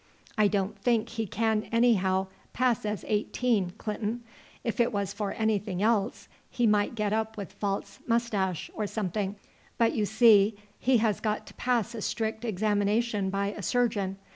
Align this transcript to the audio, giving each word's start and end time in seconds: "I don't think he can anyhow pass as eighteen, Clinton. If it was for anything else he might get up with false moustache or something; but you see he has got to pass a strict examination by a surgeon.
"I 0.35 0.47
don't 0.47 0.79
think 0.79 1.09
he 1.09 1.27
can 1.27 1.69
anyhow 1.71 2.25
pass 2.53 2.87
as 2.87 3.05
eighteen, 3.07 3.73
Clinton. 3.77 4.23
If 4.63 4.79
it 4.79 4.91
was 4.91 5.13
for 5.13 5.31
anything 5.33 5.83
else 5.83 6.27
he 6.49 6.65
might 6.65 6.95
get 6.95 7.13
up 7.13 7.37
with 7.37 7.53
false 7.53 7.99
moustache 8.07 8.71
or 8.73 8.87
something; 8.87 9.35
but 9.77 9.93
you 9.93 10.07
see 10.07 10.55
he 10.79 10.97
has 10.97 11.19
got 11.19 11.45
to 11.45 11.53
pass 11.53 11.93
a 11.93 12.01
strict 12.01 12.43
examination 12.43 13.29
by 13.29 13.49
a 13.55 13.61
surgeon. 13.61 14.17